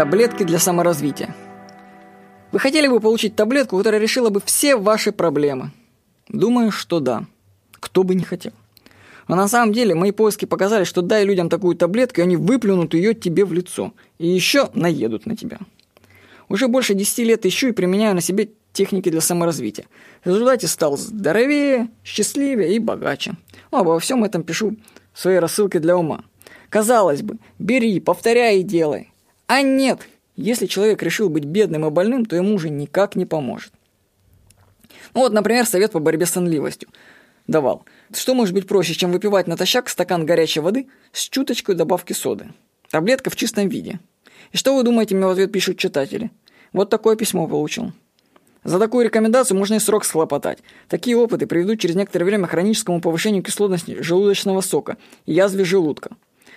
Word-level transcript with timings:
Таблетки 0.00 0.44
для 0.44 0.58
саморазвития. 0.58 1.36
Вы 2.52 2.58
хотели 2.58 2.88
бы 2.88 3.00
получить 3.00 3.36
таблетку, 3.36 3.76
которая 3.76 4.00
решила 4.00 4.30
бы 4.30 4.40
все 4.42 4.74
ваши 4.74 5.12
проблемы? 5.12 5.72
Думаю, 6.26 6.70
что 6.70 7.00
да. 7.00 7.26
Кто 7.72 8.02
бы 8.02 8.14
не 8.14 8.24
хотел. 8.24 8.52
Но 9.28 9.36
на 9.36 9.46
самом 9.46 9.74
деле 9.74 9.94
мои 9.94 10.10
поиски 10.10 10.46
показали, 10.46 10.84
что 10.84 11.02
дай 11.02 11.26
людям 11.26 11.50
такую 11.50 11.76
таблетку, 11.76 12.22
и 12.22 12.24
они 12.24 12.38
выплюнут 12.38 12.94
ее 12.94 13.12
тебе 13.12 13.44
в 13.44 13.52
лицо. 13.52 13.92
И 14.16 14.26
еще 14.26 14.70
наедут 14.72 15.26
на 15.26 15.36
тебя. 15.36 15.58
Уже 16.48 16.68
больше 16.68 16.94
10 16.94 17.18
лет 17.18 17.44
ищу 17.44 17.68
и 17.68 17.72
применяю 17.72 18.14
на 18.14 18.22
себе 18.22 18.48
техники 18.72 19.10
для 19.10 19.20
саморазвития. 19.20 19.84
В 20.24 20.28
результате 20.28 20.66
стал 20.66 20.96
здоровее, 20.96 21.90
счастливее 22.04 22.74
и 22.74 22.78
богаче. 22.78 23.34
Ну, 23.70 23.76
обо 23.80 24.00
всем 24.00 24.24
этом 24.24 24.44
пишу 24.44 24.78
в 25.12 25.20
своей 25.20 25.40
рассылке 25.40 25.78
для 25.78 25.94
ума. 25.94 26.24
Казалось 26.70 27.20
бы, 27.20 27.36
бери, 27.58 28.00
повторяй 28.00 28.60
и 28.60 28.62
делай. 28.62 29.10
А 29.50 29.62
нет, 29.62 30.06
если 30.36 30.66
человек 30.66 31.02
решил 31.02 31.28
быть 31.28 31.44
бедным 31.44 31.84
и 31.84 31.90
больным, 31.90 32.24
то 32.24 32.36
ему 32.36 32.54
уже 32.54 32.70
никак 32.70 33.16
не 33.16 33.26
поможет. 33.26 33.72
Ну 35.12 35.22
вот, 35.22 35.32
например, 35.32 35.66
совет 35.66 35.90
по 35.90 35.98
борьбе 35.98 36.24
с 36.24 36.30
сонливостью 36.30 36.88
давал. 37.48 37.84
Что 38.14 38.34
может 38.34 38.54
быть 38.54 38.68
проще, 38.68 38.94
чем 38.94 39.10
выпивать 39.10 39.48
натощак 39.48 39.88
стакан 39.88 40.24
горячей 40.24 40.60
воды 40.60 40.86
с 41.10 41.28
чуточкой 41.28 41.74
добавки 41.74 42.12
соды? 42.12 42.52
Таблетка 42.92 43.28
в 43.28 43.34
чистом 43.34 43.68
виде. 43.68 43.98
И 44.52 44.56
что 44.56 44.76
вы 44.76 44.84
думаете, 44.84 45.16
мне 45.16 45.26
в 45.26 45.30
ответ 45.30 45.50
пишут 45.50 45.78
читатели? 45.78 46.30
Вот 46.72 46.88
такое 46.88 47.16
письмо 47.16 47.48
получил. 47.48 47.92
За 48.62 48.78
такую 48.78 49.04
рекомендацию 49.04 49.58
можно 49.58 49.74
и 49.74 49.80
срок 49.80 50.04
схлопотать. 50.04 50.60
Такие 50.86 51.16
опыты 51.16 51.48
приведут 51.48 51.80
через 51.80 51.96
некоторое 51.96 52.26
время 52.26 52.46
к 52.46 52.50
хроническому 52.50 53.00
повышению 53.00 53.42
кислотности 53.42 54.00
желудочного 54.00 54.60
сока 54.60 54.96
и 55.26 55.32
язве 55.32 55.64
желудка. 55.64 56.10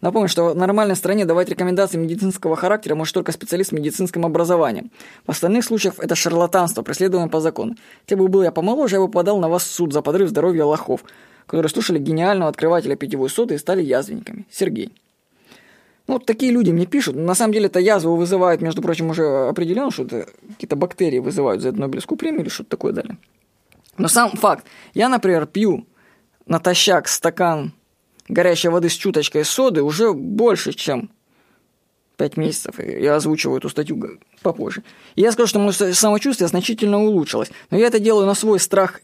Напомню, 0.00 0.28
что 0.28 0.50
в 0.50 0.56
нормальной 0.56 0.96
стране 0.96 1.24
давать 1.24 1.48
рекомендации 1.48 1.96
медицинского 1.96 2.56
характера 2.56 2.94
может 2.94 3.14
только 3.14 3.32
специалист 3.32 3.70
с 3.70 3.72
медицинским 3.72 4.26
образованием. 4.26 4.90
В 5.26 5.30
остальных 5.30 5.64
случаях 5.64 5.98
это 5.98 6.14
шарлатанство, 6.14 6.82
преследуемое 6.82 7.28
по 7.28 7.40
закону. 7.40 7.76
Те 8.06 8.16
бы 8.16 8.28
был 8.28 8.42
я 8.42 8.52
помоложе, 8.52 8.96
я 8.96 9.00
бы 9.00 9.08
подал 9.08 9.38
на 9.38 9.48
вас 9.48 9.64
в 9.64 9.70
суд 9.70 9.92
за 9.92 10.02
подрыв 10.02 10.28
здоровья 10.28 10.64
лохов, 10.64 11.04
которые 11.46 11.70
слушали 11.70 11.98
гениального 11.98 12.50
открывателя 12.50 12.96
питьевой 12.96 13.30
соды 13.30 13.54
и 13.54 13.58
стали 13.58 13.82
язвенниками. 13.82 14.46
Сергей. 14.50 14.92
Ну, 16.06 16.14
вот 16.14 16.26
такие 16.26 16.52
люди 16.52 16.70
мне 16.70 16.84
пишут. 16.84 17.16
На 17.16 17.34
самом 17.34 17.54
деле 17.54 17.66
это 17.66 17.80
язву 17.80 18.14
вызывает, 18.16 18.60
между 18.60 18.82
прочим, 18.82 19.08
уже 19.08 19.48
определенно, 19.48 19.90
что 19.90 20.02
это 20.02 20.28
какие-то 20.50 20.76
бактерии 20.76 21.18
вызывают 21.18 21.62
за 21.62 21.70
эту 21.70 21.80
Нобелевскую 21.80 22.18
премию 22.18 22.42
или 22.42 22.50
что-то 22.50 22.70
такое 22.70 22.92
далее. 22.92 23.16
Но 23.96 24.08
сам 24.08 24.32
факт. 24.32 24.66
Я, 24.92 25.08
например, 25.08 25.46
пью 25.46 25.86
натощак 26.46 27.08
стакан 27.08 27.72
горячей 28.28 28.68
воды 28.68 28.88
с 28.88 28.94
чуточкой 28.94 29.44
соды 29.44 29.82
уже 29.82 30.12
больше, 30.12 30.72
чем 30.72 31.10
5 32.16 32.36
месяцев. 32.36 32.78
Я 32.78 33.16
озвучиваю 33.16 33.58
эту 33.58 33.68
статью 33.68 34.18
попозже. 34.42 34.82
И 35.16 35.22
я 35.22 35.32
скажу, 35.32 35.48
что 35.48 35.58
мое 35.58 35.72
самочувствие 35.72 36.48
значительно 36.48 37.02
улучшилось. 37.02 37.50
Но 37.70 37.78
я 37.78 37.86
это 37.86 37.98
делаю 37.98 38.26
на 38.26 38.34
свой 38.34 38.60
страх 38.60 39.00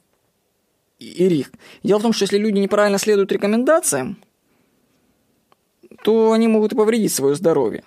и 0.98 1.28
риск. 1.28 1.52
Дело 1.82 1.98
в 1.98 2.02
том, 2.02 2.12
что 2.12 2.24
если 2.24 2.38
люди 2.38 2.58
неправильно 2.58 2.98
следуют 2.98 3.32
рекомендациям, 3.32 4.18
то 6.02 6.32
они 6.32 6.48
могут 6.48 6.72
и 6.72 6.76
повредить 6.76 7.12
свое 7.12 7.34
здоровье. 7.34 7.82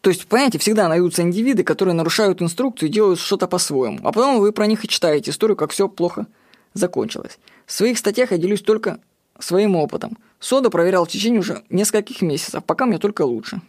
То 0.00 0.08
есть, 0.08 0.26
понимаете, 0.26 0.58
всегда 0.58 0.88
найдутся 0.88 1.22
индивиды, 1.22 1.62
которые 1.62 1.94
нарушают 1.94 2.40
инструкцию 2.40 2.88
и 2.88 2.92
делают 2.92 3.18
что-то 3.18 3.46
по-своему. 3.46 3.98
А 4.02 4.12
потом 4.12 4.40
вы 4.40 4.52
про 4.52 4.66
них 4.66 4.84
и 4.84 4.88
читаете 4.88 5.30
историю, 5.30 5.56
как 5.56 5.72
все 5.72 5.88
плохо 5.88 6.26
закончилось. 6.72 7.38
В 7.66 7.72
своих 7.72 7.98
статьях 7.98 8.30
я 8.30 8.38
делюсь 8.38 8.62
только 8.62 9.00
своим 9.38 9.76
опытом. 9.76 10.16
Сода 10.40 10.70
проверял 10.70 11.04
в 11.04 11.08
течение 11.08 11.40
уже 11.40 11.62
нескольких 11.68 12.22
месяцев, 12.22 12.64
пока 12.64 12.86
мне 12.86 12.98
только 12.98 13.22
лучше. 13.22 13.60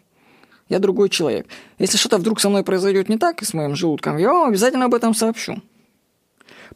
Я 0.69 0.80
другой 0.80 1.09
человек. 1.09 1.47
Если 1.78 1.97
что-то 1.97 2.17
вдруг 2.17 2.39
со 2.39 2.47
мной 2.47 2.63
произойдет 2.63 3.09
не 3.09 3.17
так 3.17 3.41
и 3.41 3.45
с 3.45 3.53
моим 3.53 3.75
желудком, 3.75 4.17
я 4.17 4.33
вам 4.33 4.47
обязательно 4.47 4.86
об 4.86 4.94
этом 4.94 5.13
сообщу. 5.13 5.62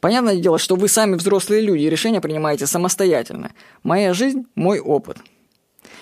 Понятное 0.01 0.35
дело, 0.35 0.59
что 0.59 0.75
вы 0.75 0.89
сами 0.89 1.15
взрослые 1.15 1.61
люди 1.61 1.83
и 1.83 1.89
решения 1.89 2.19
принимаете 2.19 2.67
самостоятельно. 2.67 3.51
Моя 3.83 4.13
жизнь– 4.13 4.45
мой 4.55 4.79
опыт. 4.79 5.17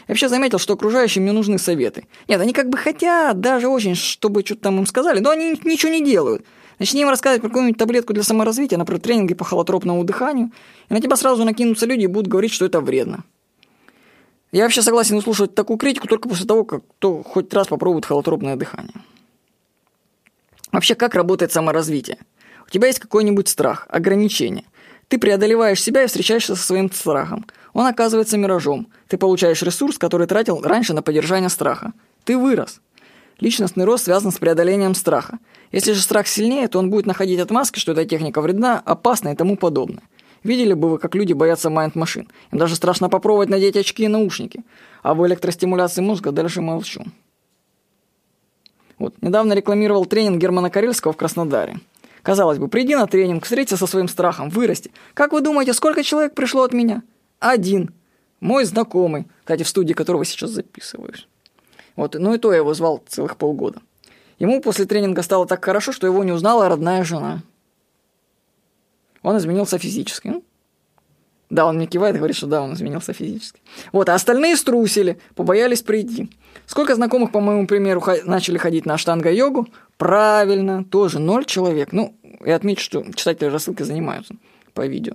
Я 0.08 0.14
вообще 0.14 0.28
заметил, 0.28 0.58
что 0.58 0.74
окружающим 0.74 1.22
мне 1.22 1.32
нужны 1.32 1.60
советы. 1.60 2.08
Нет, 2.28 2.42
они 2.42 2.52
как 2.52 2.70
бы 2.70 2.80
хотят, 2.80 3.40
даже 3.40 3.68
очень, 3.68 3.94
чтобы 3.94 4.44
что-то 4.44 4.62
там 4.62 4.80
им 4.80 4.88
сказали, 4.88 5.20
но 5.20 5.30
они 5.30 5.52
ничего 5.64 5.92
не 5.92 6.04
делают. 6.04 6.44
Начни 6.80 7.02
им 7.02 7.10
рассказывать 7.10 7.42
про 7.42 7.50
какую-нибудь 7.50 7.78
таблетку 7.78 8.14
для 8.14 8.24
саморазвития, 8.24 8.80
например, 8.80 9.02
тренинги 9.02 9.36
по 9.36 9.46
холотропному 9.46 10.04
дыханию, 10.04 10.52
и 10.90 10.94
на 10.94 11.00
тебя 11.00 11.16
сразу 11.16 11.46
накинутся 11.46 11.86
люди 11.86 12.06
и 12.06 12.08
будут 12.08 12.28
говорить, 12.28 12.52
что 12.52 12.66
это 12.66 12.82
вредно. 12.82 13.24
Я 14.54 14.66
вообще 14.66 14.84
согласен 14.84 15.18
услышать 15.18 15.56
такую 15.56 15.78
критику 15.78 16.08
только 16.08 16.30
после 16.30 16.46
того, 16.46 16.64
как 16.64 16.84
кто 16.88 17.24
хоть 17.24 17.52
раз 17.56 17.68
попробует 17.68 18.06
холотропное 18.06 18.56
дыхание. 18.56 18.94
Вообще, 20.72 20.94
как 20.94 21.16
работает 21.16 21.52
саморазвитие? 21.52 22.20
У 22.68 22.70
тебя 22.70 22.86
есть 22.86 23.00
какой-нибудь 23.00 23.48
страх, 23.48 23.88
ограничение. 23.90 24.66
Ты 25.08 25.18
преодолеваешь 25.18 25.82
себя 25.82 26.04
и 26.04 26.06
встречаешься 26.06 26.56
со 26.56 26.62
своим 26.62 26.92
страхом. 26.92 27.48
Он 27.74 27.88
оказывается 27.88 28.38
миражом. 28.38 28.90
Ты 29.08 29.18
получаешь 29.18 29.64
ресурс, 29.64 29.98
который 29.98 30.28
тратил 30.28 30.62
раньше 30.62 30.94
на 30.94 31.02
поддержание 31.02 31.50
страха. 31.50 31.92
Ты 32.24 32.38
вырос. 32.38 32.80
Личностный 33.40 33.86
рост 33.86 34.06
связан 34.06 34.32
с 34.32 34.38
преодолением 34.38 34.94
страха. 34.94 35.40
Если 35.72 35.94
же 35.94 36.02
страх 36.04 36.28
сильнее, 36.28 36.68
то 36.68 36.78
он 36.78 36.92
будет 36.92 37.08
находить 37.08 37.40
отмазки, 37.40 37.80
что 37.80 37.94
эта 37.94 38.06
техника 38.06 38.40
вредна, 38.40 38.80
опасна 38.86 39.30
и 39.30 39.36
тому 39.36 39.58
подобное. 39.58 40.04
Видели 40.44 40.74
бы 40.74 40.90
вы, 40.90 40.98
как 40.98 41.16
люди 41.16 41.34
боятся 41.34 41.70
майнд-машин. 41.70 42.28
Им 42.52 42.60
даже 42.60 42.76
страшно 42.76 43.10
попробовать 43.10 43.50
надеть 43.50 43.78
очки 43.78 44.04
и 44.04 44.08
наушники. 44.08 44.64
А 45.02 45.14
в 45.14 45.26
электростимуляции 45.26 46.02
мозга 46.02 46.32
дальше 46.32 46.62
молчу. 46.62 47.04
Вот, 49.00 49.16
недавно 49.22 49.54
рекламировал 49.54 50.06
тренинг 50.06 50.42
Германа 50.42 50.70
Карельского 50.70 51.14
в 51.14 51.18
Краснодаре. 51.18 51.80
Казалось 52.22 52.58
бы, 52.58 52.68
приди 52.68 52.96
на 52.96 53.08
тренинг, 53.08 53.44
встретиться 53.44 53.78
со 53.78 53.88
своим 53.88 54.08
страхом, 54.08 54.50
вырасти. 54.50 54.92
Как 55.14 55.34
вы 55.34 55.42
думаете, 55.42 55.74
сколько 55.74 56.04
человек 56.04 56.36
пришло 56.36 56.64
от 56.64 56.74
меня? 56.74 57.04
Один. 57.40 57.94
Мой 58.40 58.66
знакомый, 58.66 59.28
кстати, 59.42 59.64
в 59.64 59.68
студии 59.68 59.94
которого 59.94 60.24
сейчас 60.24 60.52
записываюсь. 60.52 61.28
Вот, 61.96 62.16
ну 62.18 62.34
и 62.34 62.38
то 62.38 62.52
я 62.52 62.60
его 62.60 62.74
звал 62.74 63.04
целых 63.08 63.38
полгода. 63.38 63.82
Ему 64.40 64.62
после 64.62 64.86
тренинга 64.86 65.22
стало 65.22 65.46
так 65.46 65.64
хорошо, 65.64 65.92
что 65.92 66.08
его 66.08 66.24
не 66.24 66.32
узнала 66.32 66.70
родная 66.70 67.04
жена. 67.04 67.42
Он 69.24 69.38
изменился 69.38 69.80
физически. 69.80 70.28
Ну, 70.28 70.44
да, 71.50 71.66
он 71.66 71.76
мне 71.76 71.88
кивает 71.88 72.16
и 72.16 72.18
говорит, 72.18 72.36
что 72.36 72.48
да, 72.48 72.62
он 72.62 72.74
изменился 72.74 73.14
физически. 73.14 73.62
Вот, 73.92 74.10
а 74.10 74.16
остальные 74.16 74.56
струсили, 74.58 75.20
побоялись 75.36 75.82
прийти. 75.82 76.30
Сколько 76.66 76.96
знакомых, 76.96 77.32
по 77.32 77.42
моему 77.42 77.68
примеру, 77.68 78.04
начали 78.26 78.58
ходить 78.58 78.86
на 78.86 78.98
штанга-йогу? 78.98 79.68
Правильно, 79.98 80.84
тоже 80.84 81.20
ноль 81.20 81.46
человек. 81.46 81.92
Ну, 81.92 82.16
и 82.44 82.50
отмечу, 82.50 82.84
что 82.84 83.04
читатели 83.14 83.50
рассылки 83.50 83.84
занимаются 83.84 84.36
по 84.74 84.86
видео. 84.88 85.14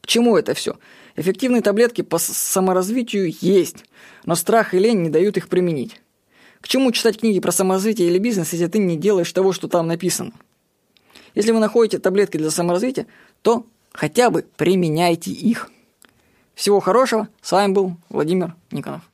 К 0.00 0.06
чему 0.06 0.36
это 0.36 0.54
все? 0.54 0.76
Эффективные 1.16 1.62
таблетки 1.62 2.02
по 2.02 2.18
саморазвитию 2.18 3.32
есть, 3.40 3.84
но 4.24 4.34
страх 4.34 4.74
и 4.74 4.78
лень 4.78 5.02
не 5.02 5.10
дают 5.10 5.36
их 5.36 5.48
применить. 5.48 6.00
К 6.60 6.68
чему 6.68 6.90
читать 6.92 7.20
книги 7.20 7.40
про 7.40 7.52
саморазвитие 7.52 8.08
или 8.08 8.18
бизнес, 8.18 8.52
если 8.52 8.66
ты 8.66 8.78
не 8.78 8.96
делаешь 8.96 9.32
того, 9.32 9.52
что 9.52 9.68
там 9.68 9.86
написано? 9.86 10.32
Если 11.34 11.52
вы 11.52 11.58
находите 11.58 11.98
таблетки 11.98 12.36
для 12.36 12.50
саморазвития, 12.50 13.06
то 13.42 13.66
хотя 13.92 14.30
бы 14.30 14.44
применяйте 14.56 15.30
их. 15.30 15.70
Всего 16.54 16.80
хорошего. 16.80 17.28
С 17.40 17.52
вами 17.52 17.72
был 17.72 17.96
Владимир 18.08 18.54
Никонов. 18.70 19.07